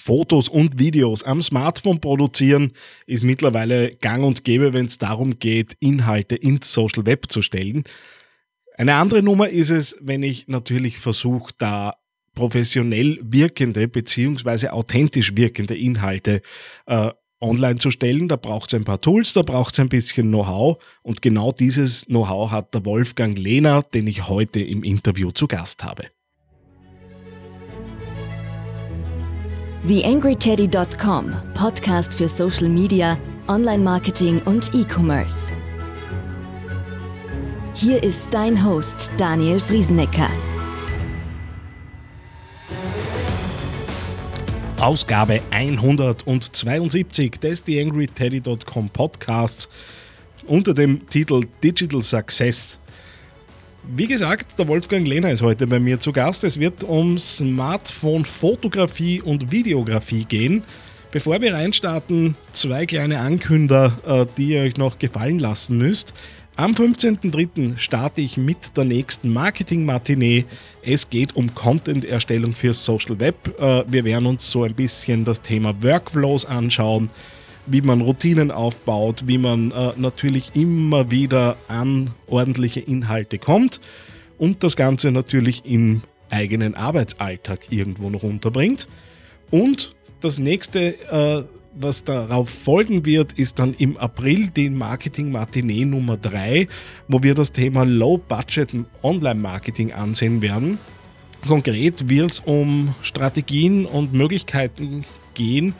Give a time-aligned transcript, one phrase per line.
[0.00, 2.72] Fotos und Videos am Smartphone produzieren
[3.06, 7.84] ist mittlerweile gang und gäbe, wenn es darum geht, Inhalte ins Social Web zu stellen.
[8.76, 11.94] Eine andere Nummer ist es, wenn ich natürlich versuche, da
[12.34, 16.40] professionell wirkende beziehungsweise authentisch wirkende Inhalte
[16.86, 17.10] äh,
[17.40, 18.28] online zu stellen.
[18.28, 22.06] Da braucht es ein paar Tools, da braucht es ein bisschen Know-how und genau dieses
[22.06, 26.04] Know-how hat der Wolfgang Lehner, den ich heute im Interview zu Gast habe.
[29.86, 33.16] TheAngryTeddy.com, Podcast für Social Media,
[33.48, 35.52] Online-Marketing und E-Commerce.
[37.72, 40.28] Hier ist dein Host Daniel Friesenecker.
[44.78, 49.66] Ausgabe 172 des TheAngryTeddy.com Podcasts
[50.46, 52.78] unter dem Titel Digital Success.
[53.82, 56.44] Wie gesagt, der Wolfgang Lehner ist heute bei mir zu Gast.
[56.44, 60.62] Es wird um Smartphone-Fotografie und Videografie gehen.
[61.12, 66.12] Bevor wir reinstarten, zwei kleine Ankünder, äh, die ihr euch noch gefallen lassen müsst.
[66.56, 67.78] Am 15.03.
[67.78, 70.44] starte ich mit der nächsten Marketing-Matinee.
[70.82, 73.58] Es geht um Content-Erstellung für Social Web.
[73.58, 77.08] Äh, wir werden uns so ein bisschen das Thema Workflows anschauen,
[77.66, 83.80] wie man Routinen aufbaut, wie man äh, natürlich immer wieder an ordentliche Inhalte kommt
[84.38, 88.88] und das Ganze natürlich im eigenen Arbeitsalltag irgendwo noch unterbringt.
[89.50, 91.44] Und das nächste äh,
[91.74, 96.66] was darauf folgen wird, ist dann im April die Marketing Matinee Nummer 3,
[97.08, 98.70] wo wir das Thema Low Budget
[99.02, 100.78] Online Marketing ansehen werden.
[101.46, 105.74] Konkret wird es um Strategien und Möglichkeiten gehen,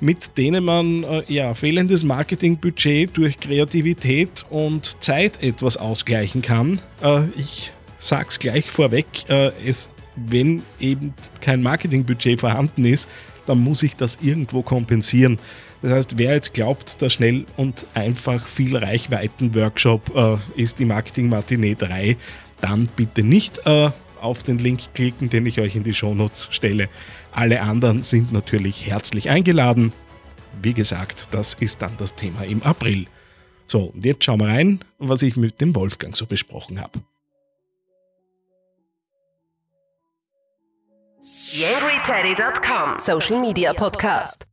[0.00, 6.80] mit denen man äh, ja, fehlendes Marketingbudget durch Kreativität und Zeit etwas ausgleichen kann.
[7.02, 13.08] Äh, ich sag's gleich vorweg, äh, es, wenn eben kein Marketingbudget vorhanden ist,
[13.46, 15.38] dann muss ich das irgendwo kompensieren.
[15.82, 21.28] Das heißt, wer jetzt glaubt, der schnell und einfach viel Reichweiten-Workshop äh, ist die Marketing
[21.28, 22.16] Matinee 3,
[22.60, 23.90] dann bitte nicht äh,
[24.20, 26.88] auf den Link klicken, den ich euch in die Shownotes stelle.
[27.32, 29.92] Alle anderen sind natürlich herzlich eingeladen.
[30.62, 33.06] Wie gesagt, das ist dann das Thema im April.
[33.66, 37.00] So, und jetzt schauen wir rein, was ich mit dem Wolfgang so besprochen habe.
[41.52, 44.46] YangryTeddy.com Social Media Podcast.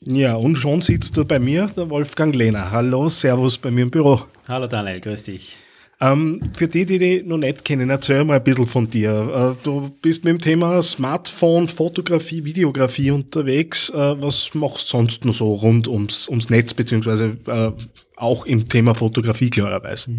[0.00, 2.70] Ja, und schon sitzt du bei mir, der Wolfgang Lehner.
[2.70, 4.20] Hallo, Servus bei mir im Büro.
[4.46, 5.56] Hallo Daniel, grüß dich.
[6.04, 9.56] Ähm, für die, die dich noch nicht kennen, erzähl mal ein bisschen von dir.
[9.58, 13.88] Äh, du bist mit dem Thema Smartphone, Fotografie, Videografie unterwegs.
[13.88, 17.70] Äh, was machst du sonst noch so rund ums, ums Netz, beziehungsweise äh,
[18.16, 20.10] auch im Thema Fotografie klarerweise?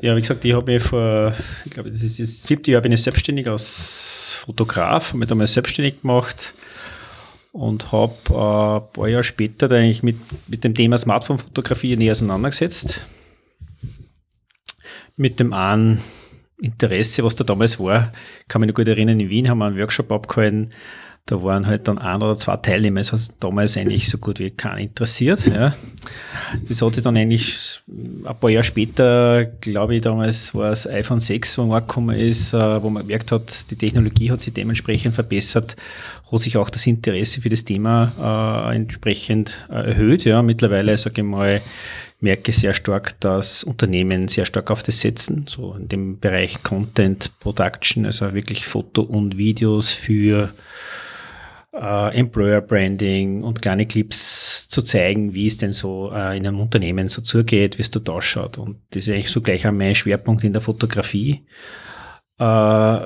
[0.00, 1.32] Ja, wie gesagt, ich habe mich vor,
[1.64, 5.54] ich glaube, das ist das siebte Jahr bin ich selbstständig als Fotograf, habe mich damals
[5.54, 6.54] selbstständig gemacht
[7.52, 10.16] und habe äh, ein paar Jahre später eigentlich mit,
[10.48, 13.00] mit dem Thema Smartphone-Fotografie näher auseinandergesetzt.
[15.18, 16.00] Mit dem einen
[16.60, 18.12] Interesse, was da damals war,
[18.48, 20.70] kann mich noch gut erinnern, in Wien haben wir einen Workshop abgehalten,
[21.28, 24.50] da waren halt dann ein oder zwei Teilnehmer, es hat damals eigentlich so gut wie
[24.50, 25.46] keinen interessiert.
[25.46, 25.74] Ja.
[26.66, 31.20] Das hat sich dann eigentlich ein paar Jahre später, glaube ich, damals war es iPhone
[31.20, 35.14] 6, wo man gekommen ist, äh, wo man gemerkt hat, die Technologie hat sich dementsprechend
[35.14, 35.76] verbessert,
[36.32, 40.24] hat sich auch das Interesse für das Thema äh, entsprechend äh, erhöht.
[40.24, 40.40] Ja.
[40.40, 41.60] Mittlerweile, sage ich mal,
[42.20, 47.38] merke sehr stark, dass Unternehmen sehr stark auf das setzen, so in dem Bereich Content
[47.40, 50.52] Production, also wirklich Foto und Videos für
[51.72, 56.60] äh, Employer Branding und kleine Clips zu zeigen, wie es denn so äh, in einem
[56.60, 58.58] Unternehmen so zugeht, wie es dort ausschaut.
[58.58, 61.46] Und das ist eigentlich so gleich auch mein Schwerpunkt in der Fotografie,
[62.38, 62.98] äh,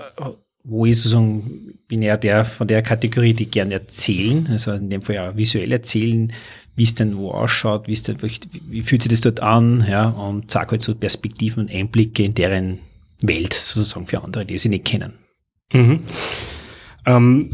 [0.64, 5.02] wo ich sozusagen bin eher der von der Kategorie, die gerne erzählen, also in dem
[5.02, 6.32] Fall ja visuell erzählen,
[6.74, 10.08] wie es denn wo ausschaut, wie es denn, wie fühlt sich das dort an, ja,
[10.08, 12.78] und sage halt so Perspektiven und Einblicke in deren
[13.20, 15.12] Welt sozusagen für andere, die sie nicht kennen.
[15.72, 16.00] Mhm.
[17.06, 17.50] Ähm,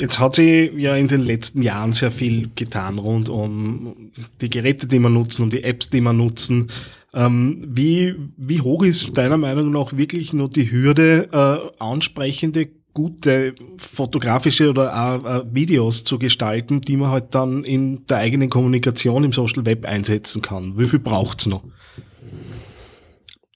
[0.00, 4.10] Jetzt hat sich ja in den letzten Jahren sehr viel getan rund um
[4.40, 6.68] die Geräte, die wir nutzen, um die Apps, die wir nutzen.
[7.12, 13.54] Ähm, wie, wie hoch ist deiner Meinung nach wirklich nur die Hürde, äh, ansprechende, gute
[13.78, 19.24] fotografische oder auch, äh, Videos zu gestalten, die man halt dann in der eigenen Kommunikation
[19.24, 20.78] im Social Web einsetzen kann?
[20.78, 21.62] Wie viel braucht's noch?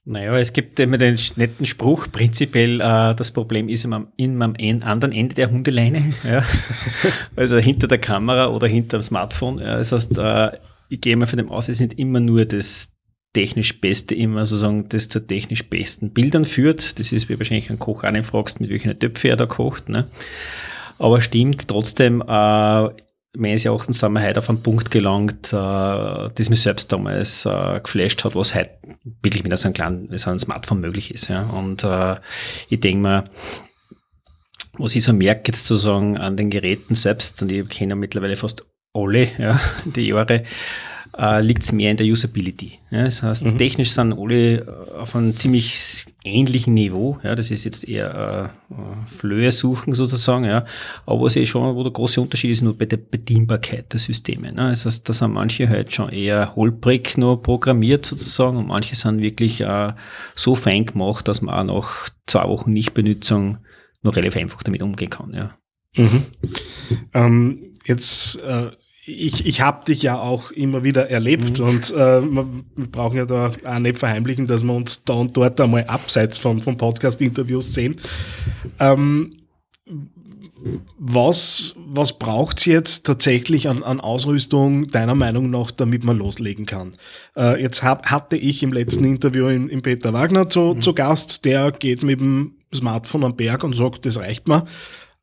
[0.07, 4.55] Naja, es gibt immer den netten Spruch, prinzipiell äh, das Problem ist am, in, am
[4.83, 6.45] anderen Ende der Hundeleine, ja.
[7.37, 9.59] also hinter der Kamera oder hinter dem Smartphone.
[9.61, 9.79] Ja.
[9.79, 10.51] Das heißt, äh,
[10.91, 12.93] ich gehe mal von dem aus, es sind immer nur das
[13.35, 16.99] technisch Beste immer sozusagen das zu technisch besten Bildern führt.
[16.99, 19.91] Das ist wie wahrscheinlich ein Koch auch fragst, mit welchen Töpfe er da kocht.
[19.91, 20.09] Ne?
[20.99, 22.89] Aber stimmt trotzdem, äh,
[23.37, 27.81] meines Erachtens sind wir heute auf einen Punkt gelangt, äh, das mich selbst damals äh,
[27.81, 28.71] geflasht hat, was heute
[29.23, 31.29] wirklich mit so einem kleinen so einem Smartphone möglich ist.
[31.29, 31.43] Ja.
[31.43, 32.17] Und äh,
[32.69, 33.25] ich denke mir,
[34.79, 38.65] was ich so merke jetzt sozusagen an den Geräten selbst, und ich kenne mittlerweile fast
[38.93, 40.45] alle, ja, die Jahre,
[41.17, 42.79] äh, liegt es mehr in der Usability.
[42.91, 43.59] Ja, das heißt, mhm.
[43.59, 47.19] technisch sind alle auf einem ziemlich ähnlichen Niveau.
[47.23, 50.45] Ja, das ist jetzt eher äh, Flöhe suchen sozusagen.
[50.45, 50.65] Ja,
[51.07, 54.53] aber was ich schon, wo der große Unterschied ist, nur bei der Bedienbarkeit der Systeme.
[54.53, 54.71] Ne?
[54.71, 59.21] Das heißt, da sind manche halt schon eher holprig nur programmiert sozusagen und manche sind
[59.21, 59.93] wirklich äh,
[60.35, 63.59] so fein gemacht, dass man auch nach zwei Wochen Nichtbenutzung
[64.03, 65.33] noch relativ einfach damit umgehen kann.
[65.33, 65.57] Ja.
[65.97, 66.25] Mhm.
[67.15, 68.71] Ähm, jetzt äh,
[69.07, 71.65] ich, ich habe dich ja auch immer wieder erlebt mhm.
[71.67, 75.61] und äh, wir brauchen ja da auch nicht verheimlichen, dass wir uns da und dort
[75.61, 78.01] einmal abseits von, von Podcast-Interviews sehen.
[78.81, 79.35] Ähm,
[80.99, 86.65] was, was braucht es jetzt tatsächlich an, an Ausrüstung deiner Meinung nach, damit man loslegen
[86.65, 86.93] kann?
[87.37, 90.81] Äh, jetzt hab, hatte ich im letzten Interview in, in Peter Wagner zu, mhm.
[90.81, 94.65] zu Gast, der geht mit dem Smartphone am Berg und sagt, das reicht mir.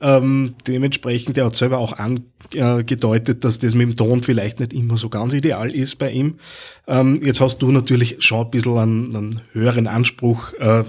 [0.01, 4.97] Ähm, dementsprechend, er hat selber auch angedeutet, dass das mit dem Ton vielleicht nicht immer
[4.97, 6.39] so ganz ideal ist bei ihm.
[6.87, 10.83] Ähm, jetzt hast du natürlich schon ein bisschen einen, einen höheren Anspruch, äh,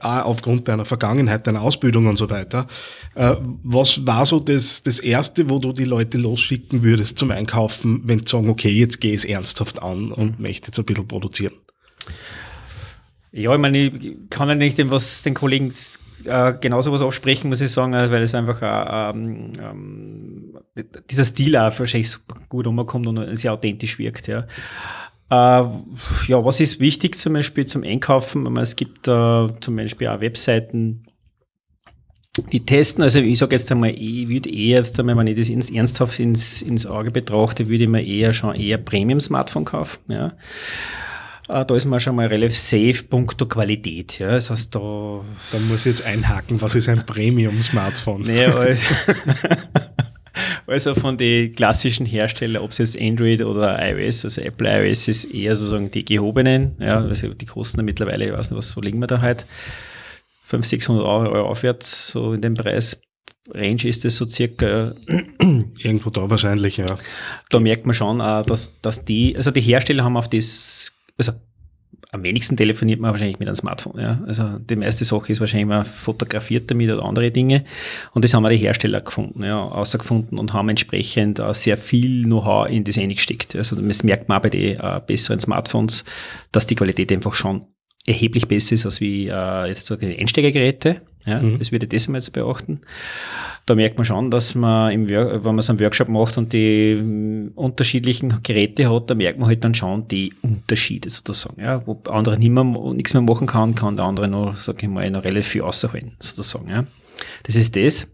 [0.00, 2.66] aufgrund deiner Vergangenheit, deiner Ausbildung und so weiter.
[3.14, 8.02] Äh, was war so das, das Erste, wo du die Leute losschicken würdest zum Einkaufen,
[8.04, 11.08] wenn sie sagen, okay, jetzt gehe ich es ernsthaft an und möchte jetzt ein bisschen
[11.08, 11.54] produzieren?
[13.32, 15.72] Ja, ich meine, ich kann ja nicht dem, was den Kollegen
[16.26, 20.58] äh, genauso was absprechen, muss ich sagen, äh, weil es einfach äh, ähm, ähm,
[21.10, 24.26] dieser Stil auch wahrscheinlich super gut umkommt und sehr authentisch wirkt.
[24.26, 24.46] Ja.
[25.30, 25.64] Äh,
[26.28, 28.56] ja, was ist wichtig zum Beispiel zum Einkaufen?
[28.58, 31.06] Es gibt äh, zum Beispiel auch Webseiten,
[32.52, 35.48] die testen, also ich sage jetzt einmal, ich würde eher jetzt einmal, wenn ich das
[35.48, 40.00] ins, ernsthaft ins, ins Auge betrachte, würde ich mir eher schon eher Premium-Smartphone kaufen.
[40.08, 40.34] Ja.
[41.48, 44.18] Äh, da ist man schon mal relativ safe punkto Qualität.
[44.18, 44.32] Ja.
[44.32, 45.20] Das heißt, da
[45.52, 48.22] Dann muss ich jetzt einhaken, was ist ein Premium-Smartphone?
[48.22, 48.86] Nee, also,
[50.66, 55.24] also von den klassischen Herstellern, ob es jetzt Android oder iOS, also Apple iOS ist
[55.26, 58.98] eher sozusagen die gehobenen, ja, also die großen mittlerweile, ich weiß nicht, was, wo liegen
[58.98, 59.46] wir da halt?
[60.46, 63.00] 500, 600 Euro aufwärts, so in dem Preis
[63.52, 64.94] Range ist es so circa.
[65.78, 66.86] Irgendwo da wahrscheinlich, ja.
[67.48, 71.32] Da merkt man schon, dass, dass die, also die Hersteller haben auf das also
[72.12, 74.00] am wenigsten telefoniert man wahrscheinlich mit einem Smartphone.
[74.00, 74.22] Ja.
[74.26, 77.64] Also die meiste Sache ist wahrscheinlich, man fotografiert damit oder andere Dinge.
[78.12, 82.24] Und das haben wir die Hersteller gefunden, ja, außergefunden und haben entsprechend uh, sehr viel
[82.24, 83.56] Know-how in das eingesteckt.
[83.56, 86.04] Also das merkt man auch bei den uh, besseren Smartphones,
[86.52, 87.66] dass die Qualität einfach schon
[88.06, 91.02] erheblich besser ist als wie uh, jetzt so die Einsteigergeräte.
[91.26, 91.58] Ja, mhm.
[91.58, 92.80] Das würde ich das einmal jetzt beachten.
[93.66, 96.94] Da merkt man schon, dass man, im, wenn man so einen Workshop macht und die
[96.94, 101.60] mm, unterschiedlichen Geräte hat, da merkt man halt dann schon die Unterschiede sozusagen.
[101.60, 104.88] Ja, wo andere nicht mehr, nichts mehr machen kann, kann der andere noch, sag ich
[104.88, 106.68] mal, noch relativ viel außerhalten sozusagen.
[106.70, 106.86] Ja.
[107.42, 108.06] Das ist das.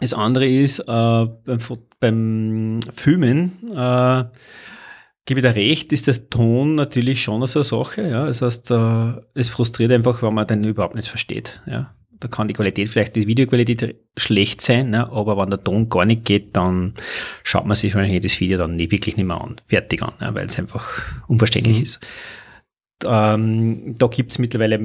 [0.00, 1.58] Das andere ist, äh, beim,
[2.00, 4.24] beim Filmen, äh,
[5.26, 8.08] gebe ich dir recht, ist der Ton natürlich schon so eine Sache.
[8.08, 8.26] Ja.
[8.26, 11.62] Das heißt, äh, es frustriert einfach, wenn man den überhaupt nicht versteht.
[11.66, 15.10] Ja da kann die Qualität vielleicht, die Videoqualität schlecht sein, ne?
[15.10, 16.94] aber wenn der Ton gar nicht geht, dann
[17.42, 20.34] schaut man sich wahrscheinlich das Video dann nie, wirklich nicht mehr an, fertig an, ne?
[20.34, 20.88] weil es einfach
[21.28, 21.82] unverständlich mhm.
[21.82, 22.00] ist.
[23.04, 24.78] Ähm, da gibt es mittlerweile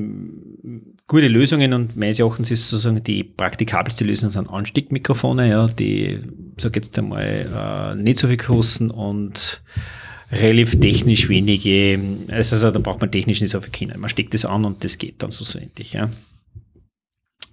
[1.08, 6.20] gute Lösungen und meines Erachtens ist sozusagen die praktikabelste Lösung sind Anstiegmikrofone, ja, die,
[6.58, 9.62] sag jetzt einmal, äh, nicht so viel kosten und
[10.32, 13.98] relativ technisch wenige, also, da braucht man technisch nicht so viel Kinder.
[13.98, 16.10] Man steckt das an und das geht dann so endlich, ja.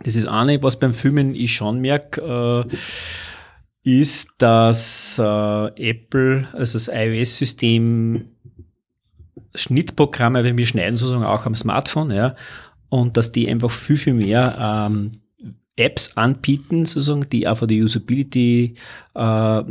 [0.04, 2.76] Das ist eine, was beim Filmen ich schon merke, äh,
[3.82, 8.26] ist, dass äh, Apple, also das iOS-System,
[9.54, 12.36] Schnittprogramme, wenn wir schneiden sozusagen auch am Smartphone, ja,
[12.90, 15.12] und dass die einfach viel, viel mehr ähm,
[15.78, 18.74] Apps anbieten, sozusagen, die auch von der Usability
[19.14, 19.62] äh,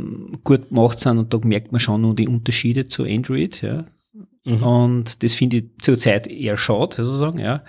[0.44, 3.84] gut gemacht sind und da merkt man schon nur die Unterschiede zu Android, ja.
[4.44, 4.62] Mhm.
[4.62, 7.62] Und das finde ich zurzeit eher schade, sozusagen, ja.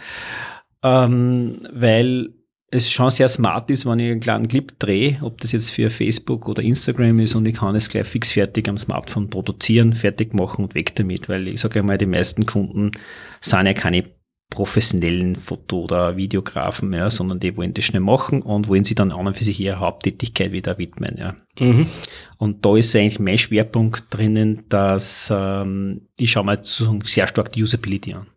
[0.83, 2.29] Ähm, weil
[2.71, 5.89] es schon sehr smart ist, wenn ich einen kleinen Clip drehe, ob das jetzt für
[5.89, 10.33] Facebook oder Instagram ist und ich kann es gleich fix fertig am Smartphone produzieren, fertig
[10.33, 12.91] machen und weg damit, weil ich sage einmal, die meisten Kunden
[13.41, 14.03] sind ja keine
[14.49, 19.11] professionellen Foto- oder Videografen mehr, sondern die wollen das schnell machen und wollen sich dann
[19.11, 21.17] an und für sich ihre Haupttätigkeit wieder widmen.
[21.17, 21.35] Ja.
[21.59, 21.85] Mhm.
[22.37, 27.63] Und da ist eigentlich mein Schwerpunkt drinnen, dass ähm, ich schaue mir sehr stark die
[27.63, 28.27] Usability an.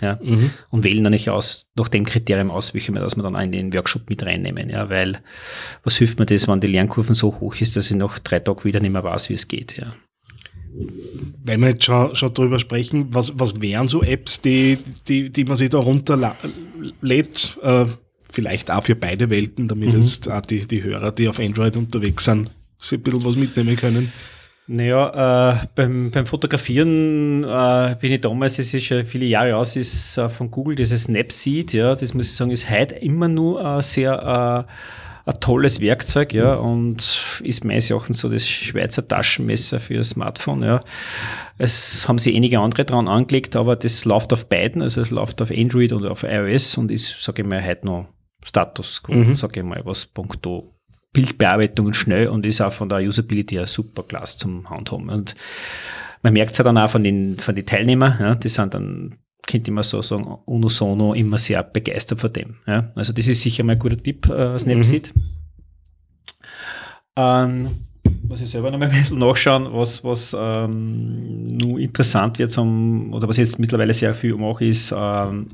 [0.00, 0.18] Ja,
[0.70, 3.52] und wählen dann nicht aus, nach dem Kriterium aus, welche wir, dass wir dann in
[3.52, 4.68] den Workshop mit reinnehmen.
[4.68, 5.20] Ja, weil
[5.84, 8.64] was hilft mir das, wenn die Lernkurven so hoch ist, dass ich nach drei Tagen
[8.64, 9.78] wieder nicht mehr weiß, wie es geht.
[9.78, 9.94] Ja.
[11.44, 14.78] Wenn wir jetzt schon, schon drüber sprechen, was, was wären so Apps, die,
[15.08, 17.86] die, die man sich da runterlädt, äh,
[18.30, 20.00] vielleicht auch für beide Welten, damit Mhm.
[20.02, 23.76] jetzt auch die, die Hörer, die auf Android unterwegs sind, sich ein bisschen was mitnehmen
[23.76, 24.12] können?
[24.68, 29.76] Naja, äh, beim, beim Fotografieren äh, bin ich damals, das ist schon viele Jahre aus,
[29.76, 33.64] ist äh, von Google dieses Snapseed, ja, das muss ich sagen, ist heute immer nur
[33.64, 34.72] äh, sehr äh,
[35.26, 40.80] ein tolles Werkzeug, ja, und ist meines Erachtens so das Schweizer Taschenmesser für Smartphone, ja.
[41.58, 45.42] Es haben sich einige andere dran angelegt, aber das läuft auf beiden, also es läuft
[45.42, 48.06] auf Android und auf iOS und ist, sage ich mal, heute noch
[48.44, 50.72] Status quo, sage ich mal, was punkto
[51.12, 55.08] Bildbearbeitung und schnell und ist auch von der Usability her super klasse zum Handhaben.
[55.08, 55.34] Und
[56.22, 59.16] man merkt es ja dann auch von den, von den Teilnehmern, ja, die sind dann,
[59.46, 62.56] könnte man so sagen, unisono immer sehr begeistert von dem.
[62.66, 62.90] Ja.
[62.94, 65.12] Also das ist sicher mal ein guter Tipp, äh, Snapseed.
[67.16, 67.70] Ähm,
[68.28, 73.12] muss ich selber noch mal ein bisschen nachschauen, was, was ähm, nur interessant wird zum,
[73.12, 75.48] oder was ich jetzt mittlerweile sehr viel mache, ist, ähm,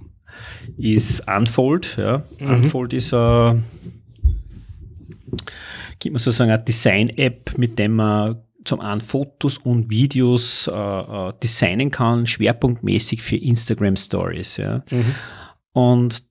[0.77, 1.97] ist Unfold.
[1.99, 2.23] Ja.
[2.41, 3.55] Unfold ist äh,
[6.03, 11.33] gibt man sozusagen eine Design-App, mit der man zum einen Fotos und Videos äh, äh,
[11.43, 14.57] designen kann, schwerpunktmäßig für Instagram Stories.
[14.57, 14.85] Ja.
[15.73, 16.23] Und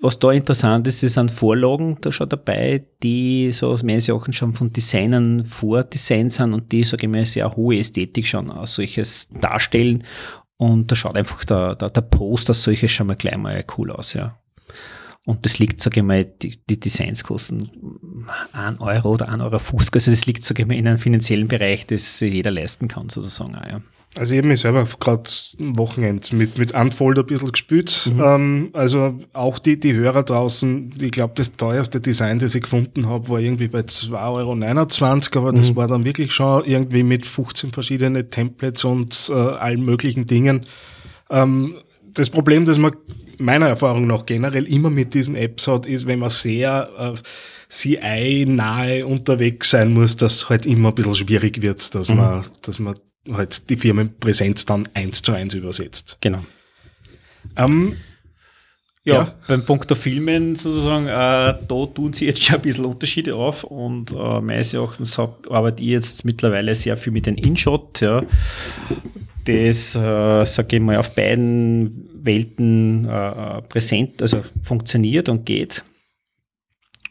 [0.00, 4.32] was da interessant ist, es sind Vorlagen da schon dabei, die so aus meinen Sachen
[4.32, 8.74] schon von Designern vordesignt sind und die, sage ich mal, sehr hohe Ästhetik schon als
[8.74, 10.04] solches darstellen.
[10.56, 13.90] Und da schaut einfach der, der, der Post als solches schon mal gleich mal cool
[13.90, 14.36] aus, ja.
[15.28, 17.70] Und das liegt, sage ich mal, die, die Designs kosten
[18.52, 19.56] 1 Euro oder 1,50 Euro.
[19.92, 23.10] Also das liegt, sage ich mal, in einem finanziellen Bereich, das sich jeder leisten kann,
[23.10, 23.54] sozusagen.
[23.54, 23.82] Auch, ja.
[24.18, 25.24] Also ich habe mich selber gerade
[25.60, 28.10] am Wochenende mit, mit Unfold ein bisschen gespielt.
[28.10, 28.22] Mhm.
[28.24, 33.06] Ähm, also auch die, die Hörer draußen, ich glaube, das teuerste Design, das ich gefunden
[33.06, 35.56] habe, war irgendwie bei 2,29 Euro, aber Mhm.
[35.58, 40.64] das war dann wirklich schon irgendwie mit 15 verschiedenen Templates und äh, allen möglichen Dingen.
[41.28, 41.74] Ähm,
[42.14, 42.96] das Problem, das man
[43.38, 47.18] meiner Erfahrung nach generell immer mit diesen Apps hat, ist, wenn man sehr äh,
[47.70, 52.96] CI-nahe unterwegs sein muss, dass halt immer ein bisschen schwierig wird, dass man, dass man
[53.30, 56.16] halt die Firmenpräsenz dann eins zu eins übersetzt.
[56.20, 56.44] Genau.
[57.56, 57.96] Ähm,
[59.04, 59.34] Ja, Ja.
[59.46, 63.64] beim Punkt der Filmen sozusagen, äh, da tun sie jetzt schon ein bisschen Unterschiede auf
[63.64, 68.22] und äh, meines Erachtens hab, arbeite ich jetzt mittlerweile sehr viel mit den InShot, ja.
[69.48, 75.82] Das, äh, sage ich mal, auf beiden Welten äh, präsent, also funktioniert und geht.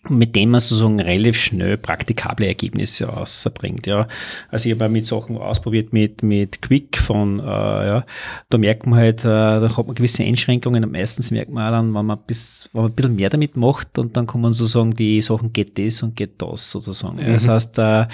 [0.10, 3.88] Und mit dem man sozusagen relativ schnell praktikable Ergebnisse ausbringt.
[3.88, 4.08] Ja.
[4.50, 8.06] Also ich habe mit Sachen ausprobiert mit, mit Quick von, äh, ja,
[8.50, 11.72] da merkt man halt, äh, da hat man gewisse Einschränkungen und meistens merkt man auch
[11.72, 14.92] dann, wenn man, bis, wenn man ein bisschen mehr damit macht und dann kommen sozusagen
[14.92, 17.20] die Sachen geht das und geht das sozusagen.
[17.20, 17.34] Ja.
[17.34, 18.06] Das heißt, äh,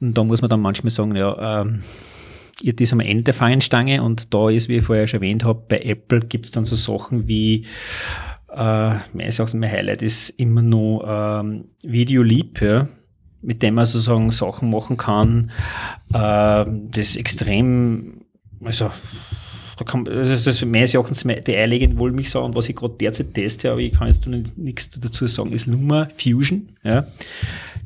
[0.00, 1.82] da muss man dann manchmal sagen, ja, ähm,
[2.64, 5.62] ihr das am Ende der Fahnenstange und da ist, wie ich vorher schon erwähnt habe,
[5.68, 7.66] bei Apple gibt es dann so Sachen wie
[8.50, 12.88] äh, meines Erachtens mein Highlight ist immer noch ähm, Video ja,
[13.42, 15.50] mit dem man sozusagen Sachen machen kann,
[16.14, 18.24] äh, das extrem,
[18.64, 18.90] also
[19.76, 23.34] da kann, also das ist meines Erachtens die eierlegende Wollmilchsau und was ich gerade derzeit
[23.34, 24.26] teste, aber ich kann jetzt
[24.56, 26.68] nichts dazu sagen, ist Luma Fusion.
[26.84, 27.06] Ja.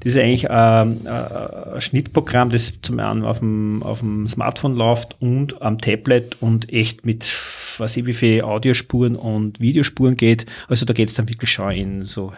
[0.01, 4.77] Das ist eigentlich ähm, äh, ein Schnittprogramm, das zum einen auf dem, auf dem Smartphone
[4.77, 7.25] läuft und am Tablet und echt mit,
[7.79, 10.47] weiß ich, wie viel Audiospuren und Videospuren geht.
[10.69, 12.33] Also da geht es dann wirklich schon in so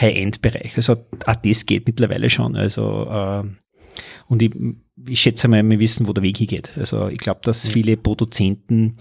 [0.00, 0.76] High-End-Bereich.
[0.76, 2.54] Also auch das geht mittlerweile schon.
[2.54, 3.56] Also ähm,
[4.28, 4.52] und ich,
[5.06, 6.70] ich schätze mal, wir wissen, wo der Weg hingeht.
[6.76, 8.96] Also ich glaube, dass viele Produzenten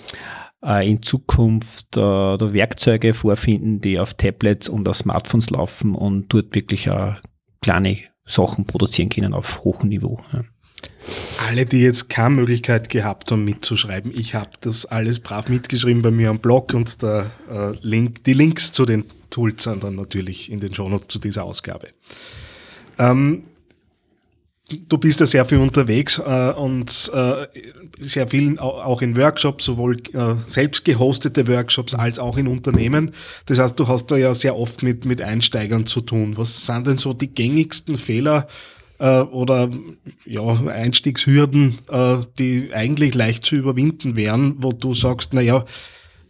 [0.63, 6.33] äh, in Zukunft äh, da Werkzeuge vorfinden, die auf Tablets und auf Smartphones laufen und
[6.33, 7.13] dort wirklich äh,
[7.61, 10.19] kleine Sachen produzieren können auf hohem Niveau.
[10.31, 10.43] Ja.
[11.47, 16.11] alle, die jetzt keine Möglichkeit gehabt haben mitzuschreiben, ich habe das alles brav mitgeschrieben bei
[16.11, 20.51] mir am Blog und der, äh, Link, die Links zu den Tools sind dann natürlich
[20.51, 21.89] in den Shownotes zu dieser Ausgabe.
[22.99, 23.43] Ähm,
[24.69, 27.47] du bist ja sehr viel unterwegs äh, und äh,
[27.99, 33.11] sehr viel au- auch in Workshops, sowohl äh, selbst gehostete Workshops als auch in Unternehmen.
[33.45, 36.37] Das heißt, du hast da ja sehr oft mit, mit Einsteigern zu tun.
[36.37, 38.47] Was sind denn so die gängigsten Fehler
[38.99, 39.69] äh, oder
[40.25, 45.65] ja, Einstiegshürden, äh, die eigentlich leicht zu überwinden wären, wo du sagst, naja,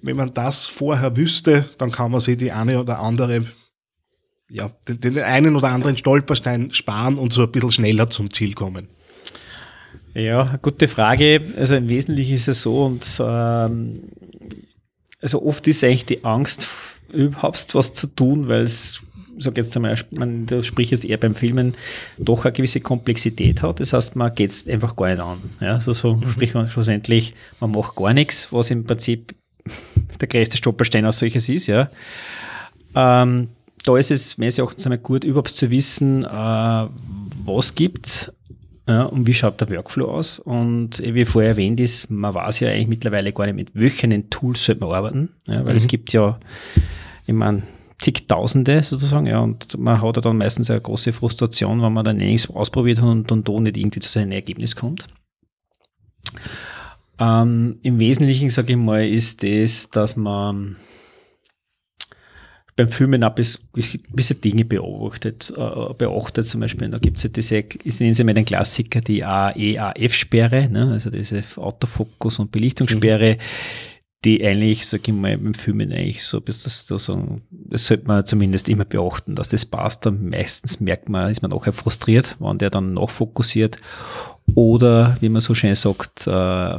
[0.02, 3.46] wenn man das vorher wüsste, dann kann man sich die eine oder andere
[4.54, 8.54] ja, den, den einen oder anderen Stolperstein sparen und so ein bisschen schneller zum Ziel
[8.54, 8.88] kommen.
[10.14, 11.42] Ja, gute Frage.
[11.58, 14.04] Also im Wesentlichen ist es so und ähm,
[15.22, 16.68] also oft ist eigentlich die Angst,
[17.12, 19.02] überhaupt was zu tun, weil es,
[19.40, 21.74] sag jetzt einmal, man, da sprich jetzt eher beim Filmen,
[22.20, 23.80] doch eine gewisse Komplexität hat.
[23.80, 25.40] Das heißt, man geht es einfach gar nicht an.
[25.62, 26.30] Ja, also so mhm.
[26.30, 29.34] sprich man schlussendlich, man macht gar nichts, was im Prinzip
[30.22, 31.90] der größte Stolperstein als solches ist, ja.
[32.96, 33.50] Ähm,
[33.84, 36.88] da ist es meines Erachtens einmal gut, überhaupt zu wissen, äh,
[37.46, 38.32] was gibt's
[38.88, 40.40] ja, und wie schaut der Workflow aus?
[40.40, 44.66] Und wie vorher erwähnt ist, man weiß ja eigentlich mittlerweile gar nicht, mit welchen Tools
[44.66, 45.78] sollte man arbeiten, ja, weil mhm.
[45.78, 46.38] es gibt ja,
[47.26, 47.64] ich meine,
[48.00, 52.18] zigtausende sozusagen, ja, und man hat ja dann meistens eine große Frustration, wenn man dann
[52.18, 55.08] nichts ausprobiert hat und dann da nicht irgendwie zu seinem Ergebnis kommt.
[57.20, 60.76] Ähm, Im Wesentlichen, sage ich mal, ist das, dass man
[62.76, 66.48] beim Filmen auch gewisse Dinge beobachtet, äh, beachtet.
[66.48, 70.70] Zum Beispiel, da gibt es ja diese, ich nenne sie mal den Klassiker, die AEAF-Sperre,
[70.70, 70.92] ne?
[70.92, 73.38] also diese Autofokus- und Belichtungssperre, mhm.
[74.26, 77.12] die eigentlich, sag ich mal, beim Filmen eigentlich so bis das, das,
[77.50, 80.06] das sollte man zumindest immer beachten, dass das passt.
[80.08, 83.78] Dann meistens merkt man, ist man nachher frustriert, wenn der dann nachfokussiert.
[84.56, 86.78] Oder, wie man so schön sagt, äh,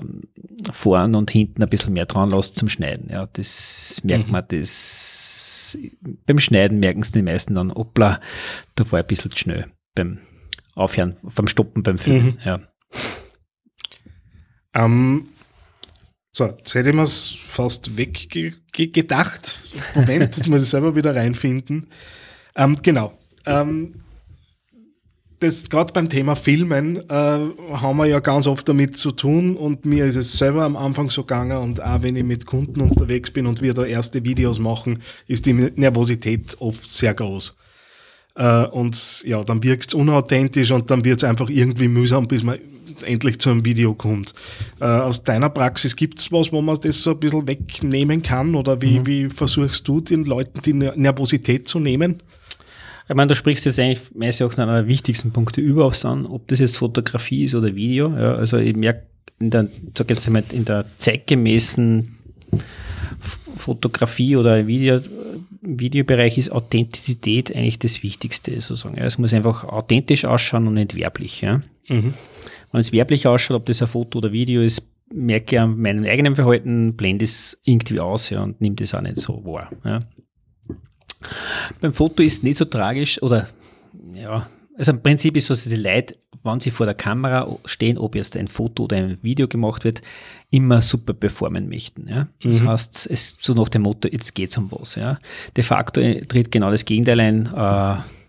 [0.72, 3.08] vorn und hinten ein bisschen mehr dran lässt zum Schneiden.
[3.10, 4.32] Ja, das merkt mhm.
[4.32, 5.53] man, das
[6.26, 8.20] beim Schneiden merken es die meisten dann, hoppla,
[8.74, 10.18] da war ein bisschen zu schnell beim
[10.74, 12.26] Aufhören, beim Stoppen beim Filmen.
[12.26, 12.38] Mhm.
[12.44, 12.60] Ja.
[14.74, 15.28] Ähm,
[16.32, 19.70] so, jetzt hätte ich mir es fast weggedacht.
[19.94, 21.86] Moment, jetzt muss ich selber wieder reinfinden.
[22.56, 23.16] Ähm, genau.
[23.46, 24.03] Ähm,
[25.44, 29.84] das gerade beim Thema Filmen äh, haben wir ja ganz oft damit zu tun und
[29.84, 33.30] mir ist es selber am Anfang so gegangen und auch wenn ich mit Kunden unterwegs
[33.30, 37.56] bin und wir da erste Videos machen, ist die Nervosität oft sehr groß.
[38.36, 42.42] Äh, und ja, dann wirkt es unauthentisch und dann wird es einfach irgendwie mühsam, bis
[42.42, 42.58] man
[43.02, 44.34] endlich zu einem Video kommt.
[44.80, 48.54] Äh, aus deiner Praxis gibt es was, wo man das so ein bisschen wegnehmen kann
[48.54, 49.06] oder wie, mhm.
[49.06, 52.22] wie versuchst du den Leuten die Nervosität zu nehmen?
[53.08, 56.26] Ich meine, da sprichst du jetzt eigentlich meist auch einer der wichtigsten Punkte überhaupt an,
[56.26, 58.08] ob das jetzt Fotografie ist oder Video.
[58.08, 59.06] Ja, also ich merke
[59.40, 62.16] in der, sag jetzt einmal, in der zeitgemäßen
[63.56, 65.00] Fotografie oder Video,
[65.60, 68.96] Videobereich ist Authentizität eigentlich das Wichtigste sozusagen.
[68.96, 71.40] Ja, es muss einfach authentisch ausschauen und nicht werblich.
[71.40, 71.62] Ja.
[71.88, 72.14] Mhm.
[72.72, 76.04] Wenn es werblich ausschaut, ob das ein Foto oder Video ist, merke ich an meinem
[76.04, 79.70] eigenen Verhalten, blende es irgendwie aus ja, und nimmt es auch nicht so wahr.
[79.84, 80.00] Ja.
[81.80, 83.48] Beim Foto ist es nicht so tragisch oder
[84.14, 87.96] ja, also im Prinzip ist so, dass die Leute, wenn sie vor der Kamera stehen,
[87.96, 90.02] ob jetzt ein Foto oder ein Video gemacht wird,
[90.50, 92.08] immer super performen möchten.
[92.08, 92.26] Ja?
[92.42, 92.68] Das mhm.
[92.68, 94.96] heißt, es so nach dem Motto, jetzt geht's um was.
[94.96, 95.18] Ja?
[95.56, 97.46] De facto tritt genau das Gegenteil ein.
[97.46, 97.50] Äh,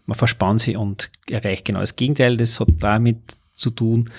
[0.07, 2.37] man verspannt sich und erreicht genau das Gegenteil.
[2.37, 3.17] Das hat damit
[3.55, 4.11] zu tun,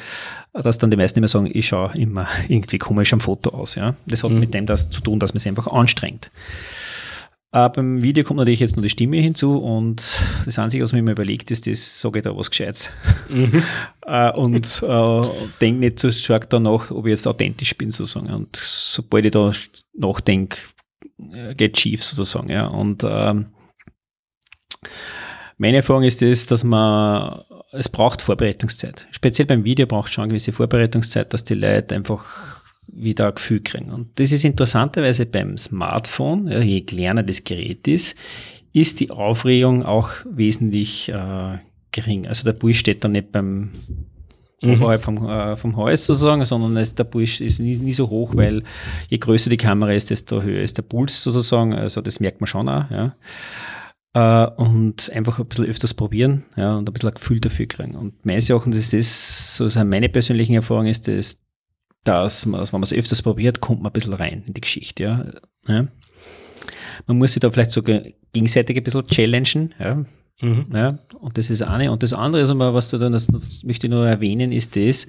[0.52, 3.76] dass dann die meisten immer sagen, ich schaue immer irgendwie komisch am Foto aus.
[3.76, 3.94] Ja?
[4.06, 4.40] Das hat mhm.
[4.40, 6.32] mit dem das zu tun, dass man sich einfach anstrengt.
[7.56, 10.98] Äh, beim Video kommt natürlich jetzt nur die Stimme hinzu und das Einzige, was mir
[10.98, 12.90] immer überlegt, ist, das sage ich da was Gescheites.
[13.30, 13.62] Mhm.
[14.06, 15.22] äh, und äh,
[15.62, 18.30] denke nicht so stark danach, ob ich jetzt authentisch bin, sozusagen.
[18.30, 19.52] Und sobald ich da
[19.94, 20.58] nachdenke,
[21.32, 22.50] äh, geht schief, sozusagen.
[22.50, 22.66] Ja.
[22.66, 23.46] Und ähm,
[25.56, 27.40] meine Erfahrung ist das, dass man,
[27.72, 29.06] es braucht Vorbereitungszeit.
[29.12, 32.55] Speziell beim Video braucht es schon eine gewisse Vorbereitungszeit, dass die Leute einfach
[32.96, 33.90] wieder ein Gefühl kriegen.
[33.90, 38.16] Und das ist interessanterweise beim Smartphone, ja, je kleiner das Gerät ist,
[38.72, 41.58] ist die Aufregung auch wesentlich äh,
[41.92, 42.26] gering.
[42.26, 43.70] Also der Puls steht da nicht beim
[44.62, 44.74] mhm.
[44.74, 48.34] oberhalb vom, äh, vom Hals sozusagen, sondern es, der Puls ist nie, nie, so hoch,
[48.34, 48.62] weil
[49.08, 51.74] je größer die Kamera ist, desto höher ist der Puls sozusagen.
[51.74, 52.90] Also das merkt man schon auch.
[52.90, 53.16] Ja.
[54.16, 57.94] Uh, und einfach ein bisschen öfters probieren ja, und ein bisschen ein Gefühl dafür kriegen.
[57.94, 61.36] Und meines Erachtens ist das, so meine persönlichen Erfahrungen ist das
[62.06, 65.02] dass man, wenn man es öfters probiert, kommt man ein bisschen rein in die Geschichte.
[65.02, 65.24] Ja.
[65.66, 65.86] ja.
[67.06, 69.74] Man muss sich da vielleicht sogar gegenseitig ein bisschen challengen.
[69.78, 70.04] Ja.
[70.40, 70.66] Mhm.
[70.72, 71.90] Ja, und das ist eine.
[71.90, 74.76] Und das andere ist aber, was du dann, das, das möchte ich nur erwähnen, ist
[74.76, 75.06] das,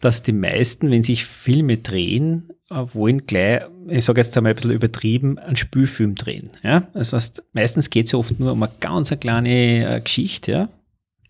[0.00, 4.56] dass die meisten, wenn sich Filme drehen, äh, wollen gleich, ich sage jetzt einmal ein
[4.56, 6.50] bisschen übertrieben, einen Spielfilm drehen.
[6.62, 6.88] Ja?
[6.94, 10.52] Das heißt, meistens geht es ja oft nur um eine ganz eine kleine äh, Geschichte,
[10.52, 10.68] ja.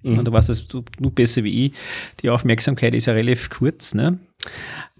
[0.04, 0.18] Mhm.
[0.18, 0.66] Und du weißt das
[0.98, 1.72] nur besser wie ich.
[2.22, 3.94] Die Aufmerksamkeit ist ja relativ kurz.
[3.94, 4.18] Ne?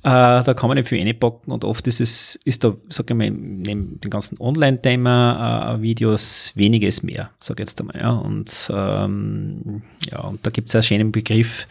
[0.02, 3.16] Äh, da kann man nicht viel reinpacken und oft ist es, ist da, sag ich
[3.16, 7.98] mal, neben den ganzen Online-Thema äh, Videos weniges mehr, sag ich jetzt einmal.
[7.98, 8.11] Ja.
[8.11, 11.66] Und, ähm, ja, und da gibt es einen schönen Begriff,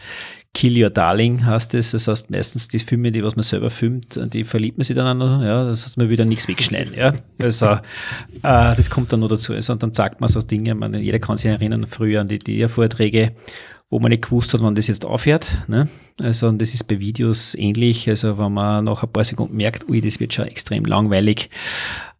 [0.54, 1.90] Kill Your Darling heißt es.
[1.90, 5.18] Das heißt, meistens die Filme, die was man selber filmt, die verliebt man sich dann
[5.18, 5.42] noch.
[5.42, 6.94] Ja, das heißt, man wieder nichts wegschneiden.
[6.94, 7.78] Ja, also, äh,
[8.42, 9.52] das kommt dann noch dazu.
[9.52, 12.38] Also, und dann sagt man so Dinge, man, jeder kann sich erinnern, früher an die
[12.38, 13.32] DIA-Vorträge,
[13.90, 15.46] wo man nicht gewusst hat, wann das jetzt aufhört.
[15.68, 15.88] Ne?
[16.20, 18.08] Also und das ist bei Videos ähnlich.
[18.08, 21.50] Also wenn man nach ein paar Sekunden merkt, ui, das wird schon extrem langweilig,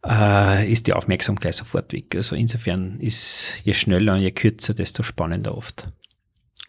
[0.05, 2.15] äh, ist die Aufmerksamkeit sofort weg.
[2.15, 5.89] Also insofern ist je schneller und je kürzer, desto spannender oft.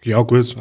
[0.02, 0.50] Ja, gut.
[0.50, 0.56] Ich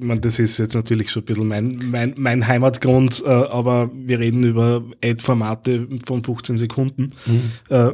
[0.00, 4.18] meine, das ist jetzt natürlich so ein bisschen mein, mein, mein Heimatgrund, äh, aber wir
[4.18, 7.12] reden über Ad-Formate von 15 Sekunden.
[7.26, 7.52] Mhm.
[7.68, 7.90] Äh,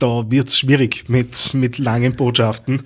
[0.00, 2.82] da wird es schwierig mit, mit langen Botschaften.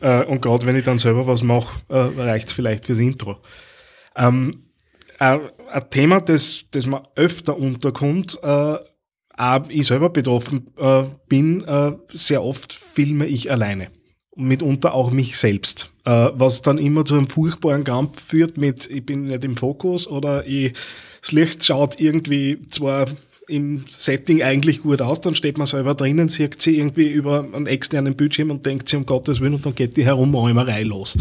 [0.00, 3.38] Äh, und gerade wenn ich dann selber was mache, reicht es vielleicht fürs Intro.
[4.16, 4.64] Ähm,
[5.18, 5.40] ein
[5.90, 8.80] Thema, das, das mir öfter unterkommt, auch
[9.68, 10.72] ich selber betroffen
[11.28, 11.66] bin,
[12.08, 13.90] sehr oft filme ich alleine
[14.40, 19.04] mitunter auch mich selbst, äh, was dann immer zu einem furchtbaren Kampf führt mit, ich
[19.04, 20.72] bin nicht im Fokus oder ich,
[21.20, 23.06] das Licht schaut irgendwie zwar
[23.50, 27.66] im Setting eigentlich gut aus, dann steht man selber drinnen, sieht sie irgendwie über einen
[27.66, 31.16] externen Bildschirm und denkt sie um Gottes Willen und dann geht die Herumräumerei los.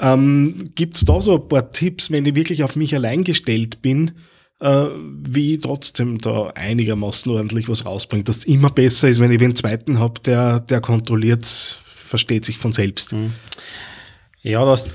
[0.00, 3.82] Ähm, Gibt es da so ein paar Tipps, wenn ich wirklich auf mich allein gestellt
[3.82, 4.12] bin,
[4.60, 4.86] äh,
[5.22, 9.56] wie trotzdem da einigermaßen ordentlich was rausbringt, dass es immer besser ist, wenn ich einen
[9.56, 13.12] zweiten habe, der, der kontrolliert versteht sich von selbst.
[13.12, 13.32] Mhm.
[14.42, 14.86] Ja, das,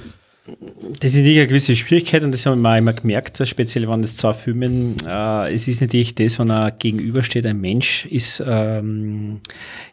[0.99, 4.03] das ist nicht eine gewisse Schwierigkeit und das haben wir auch immer gemerkt, speziell wenn
[4.03, 9.41] das zwei Filmen, äh, es ist natürlich das, wenn er gegenübersteht, ein Mensch, ist, ähm,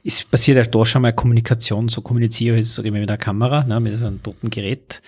[0.03, 3.65] ist passiert ja da schon mal Kommunikation, so kommuniziere ich jetzt mal mit der Kamera,
[3.65, 5.01] ne, mit so einem toten Gerät.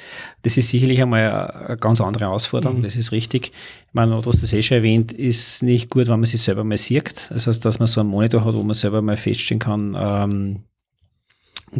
[0.43, 2.85] Das ist sicherlich einmal eine ganz andere Herausforderung, mhm.
[2.85, 3.53] das ist richtig.
[3.89, 6.65] Ich meine, du hast das eh schon erwähnt, ist nicht gut, wenn man sich selber
[6.65, 9.59] mal sieht, das heißt, dass man so einen Monitor hat, wo man selber mal feststellen
[9.59, 10.61] kann, ähm,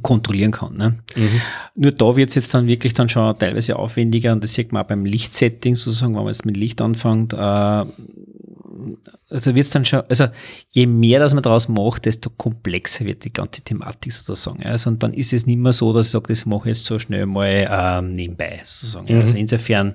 [0.03, 0.77] kontrollieren kann.
[0.77, 0.99] Ne?
[1.17, 1.41] Mhm.
[1.75, 4.83] Nur da wird es jetzt dann wirklich dann schon teilweise aufwendiger und das sieht man
[4.83, 9.85] auch beim Lichtsetting sozusagen, wenn man jetzt mit Licht anfängt, äh, also wird es dann
[9.85, 10.27] schon, also
[10.71, 14.63] je mehr das man daraus macht, desto komplexer wird die ganze Thematik sozusagen.
[14.63, 16.87] Also und dann ist es nicht mehr so, dass ich sage, das mache ich jetzt
[16.87, 19.15] so schnell mal äh, nebenbei sozusagen.
[19.15, 19.21] Mhm.
[19.21, 19.95] Also insofern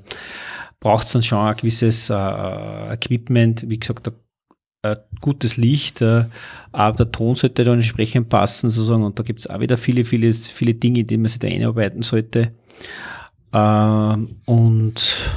[0.80, 4.12] braucht es dann schon ein gewisses äh, Equipment, wie gesagt, da
[4.82, 6.26] äh, gutes Licht, äh,
[6.72, 9.04] aber der Ton sollte dann entsprechend passen, sozusagen.
[9.04, 12.02] Und da gibt es auch wieder viele, viele, viele Dinge, die man sich da einarbeiten
[12.02, 12.54] sollte.
[13.54, 15.32] Ähm, und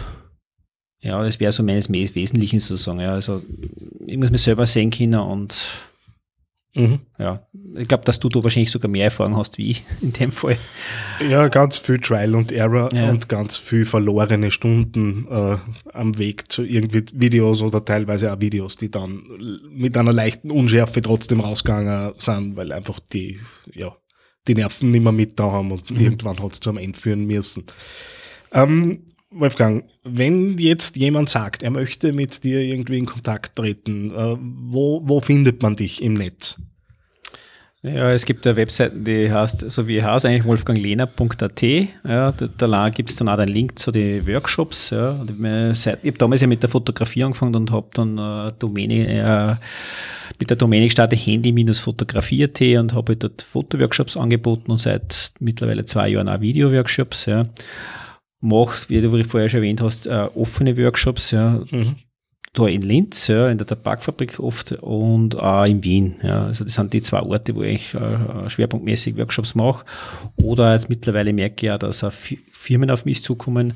[1.01, 3.01] ja, das wäre so meines Wesentlichen sozusagen.
[3.01, 3.15] Ja.
[3.15, 3.43] Also
[4.07, 5.65] ich muss mich selber sehen können und
[6.75, 7.01] Mhm.
[7.19, 10.33] Ja, ich glaube, dass du da wahrscheinlich sogar mehr Erfahrung hast wie ich in dem
[10.33, 10.57] Fall.
[11.29, 13.11] Ja, ganz viel Trial und Error ja.
[13.11, 15.57] und ganz viel verlorene Stunden äh,
[15.93, 19.23] am Weg zu irgendwie Videos oder teilweise auch Videos, die dann
[19.71, 23.39] mit einer leichten Unschärfe trotzdem rausgegangen sind, weil einfach die,
[23.75, 23.95] ja,
[24.49, 26.01] die Nerven nicht mehr mit da haben und mhm.
[26.01, 27.65] irgendwann hat es zu einem Ende führen müssen.
[28.53, 34.37] Ähm, Wolfgang, wenn jetzt jemand sagt, er möchte mit dir irgendwie in Kontakt treten, äh,
[34.38, 36.59] wo, wo findet man dich im Netz?
[37.85, 41.62] Ja, es gibt eine Webseite, die heißt, so wie ich heiße, eigentlich wolfganglehner.at.
[41.62, 44.90] Ja, da, da gibt es dann auch den Link zu den Workshops.
[44.90, 45.11] Ja.
[45.11, 49.57] Und ich habe damals ja mit der Fotografie angefangen und habe dann äh, Domäne, äh,
[50.38, 56.11] mit der Domäne gestartet, handy-fotografie.at und habe halt dort Fotoworkshops angeboten und seit mittlerweile zwei
[56.11, 57.27] Jahren auch Videoworkshops.
[57.27, 57.47] Ja
[58.43, 61.95] macht, wie du vorher schon erwähnt hast, äh, offene Workshops, ja, mhm.
[62.53, 66.17] da in Linz, ja, in der Tabakfabrik oft und auch in Wien.
[66.23, 66.47] Ja.
[66.47, 69.85] Also das sind die zwei Orte, wo ich äh, schwerpunktmäßig Workshops mache.
[70.43, 72.13] Oder jetzt mittlerweile merke ich ja, dass auch
[72.53, 73.75] Firmen auf mich zukommen,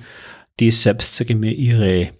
[0.59, 2.11] die selbst, sage ich mir, ihre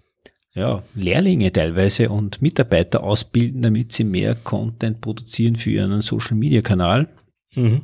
[0.55, 7.09] ja, Lehrlinge teilweise und Mitarbeiter ausbilden, damit sie mehr Content produzieren für ihren Social-Media-Kanal.
[7.55, 7.83] Mhm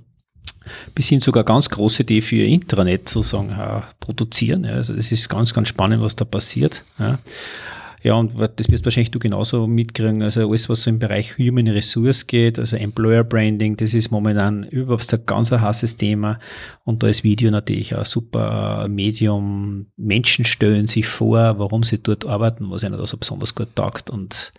[0.95, 4.65] bis hin sogar ganz große, die für ihr Intranet sozusagen äh, produzieren.
[4.65, 4.73] Ja.
[4.73, 6.85] Also das ist ganz, ganz spannend, was da passiert.
[6.99, 7.19] Ja.
[8.03, 10.23] Ja, und das wirst wahrscheinlich du genauso mitkriegen.
[10.23, 14.65] Also alles, was so im Bereich Human Resource geht, also Employer Branding, das ist momentan
[14.65, 16.41] überhaupt ein ganz heißes Thema.
[16.85, 19.87] Und da ist Video natürlich ein super Medium.
[19.97, 24.11] Menschen stellen sich vor, warum sie dort arbeiten, was ihnen da so besonders gut taugt.
[24.11, 24.53] Und,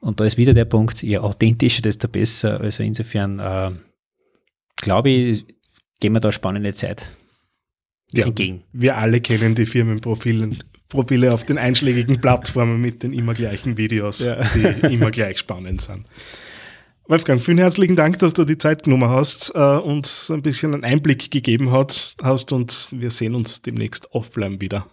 [0.00, 2.60] und da ist wieder der Punkt, je authentischer, desto besser.
[2.60, 3.70] Also insofern, äh,
[4.80, 5.44] glaube ich,
[6.00, 7.10] gehen wir da spannende Zeit
[8.12, 8.64] ja, entgegen.
[8.72, 10.50] Wir alle kennen die Firmenprofile
[10.88, 14.36] Profile auf den einschlägigen Plattformen mit den immer gleichen Videos, ja.
[14.54, 16.06] die immer gleich spannend sind.
[17.06, 20.84] Wolfgang, vielen herzlichen Dank, dass du die Zeit genommen hast äh, und ein bisschen einen
[20.84, 24.86] Einblick gegeben hat, hast und wir sehen uns demnächst offline wieder.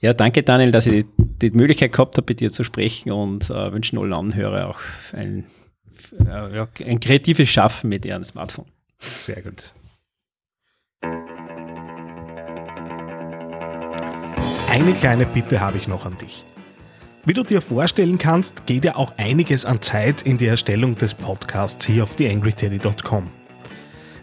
[0.00, 3.50] Ja, danke Daniel, dass ich die, die Möglichkeit gehabt habe, mit dir zu sprechen und
[3.50, 4.80] äh, wünschen allen Anhörer auch
[5.12, 5.44] ein,
[6.18, 8.66] äh, ein kreatives Schaffen mit ihrem Smartphone.
[9.02, 9.74] Sehr gut.
[14.70, 16.44] Eine kleine Bitte habe ich noch an dich.
[17.24, 21.14] Wie du dir vorstellen kannst, geht ja auch einiges an Zeit in die Erstellung des
[21.14, 23.30] Podcasts hier auf theangryteddy.com.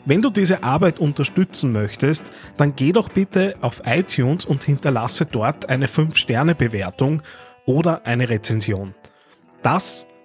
[0.05, 5.69] Wenn du diese Arbeit unterstützen möchtest, dann geh doch bitte auf iTunes und hinterlasse dort
[5.69, 7.21] eine 5-Sterne-Bewertung
[7.65, 8.95] oder eine Rezension.
[9.61, 10.07] Das